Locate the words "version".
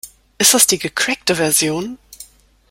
1.35-1.99